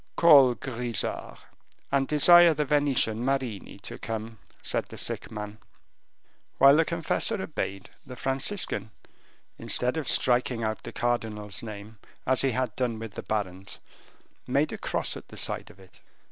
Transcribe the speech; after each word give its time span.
"Call 0.15 0.55
Grisart, 0.55 1.45
and 1.91 2.07
desire 2.07 2.55
the 2.55 2.65
Venetian 2.65 3.23
Marini 3.23 3.77
to 3.83 3.99
come," 3.99 4.39
said 4.63 4.85
the 4.85 4.97
sick 4.97 5.29
man. 5.29 5.59
While 6.57 6.77
the 6.77 6.85
confessor 6.85 7.39
obeyed, 7.39 7.91
the 8.03 8.15
Franciscan, 8.15 8.89
instead 9.59 9.97
of 9.97 10.07
striking 10.09 10.63
out 10.63 10.81
the 10.81 10.91
cardinal's 10.91 11.61
name, 11.61 11.99
as 12.25 12.41
he 12.41 12.49
had 12.49 12.75
done 12.75 12.97
the 12.97 13.21
baron's, 13.21 13.77
made 14.47 14.73
a 14.73 14.77
cross 14.79 15.15
at 15.15 15.27
the 15.27 15.37
side 15.37 15.69
of 15.69 15.79
it. 15.79 16.01